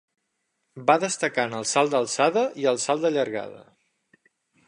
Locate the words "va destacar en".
0.91-1.53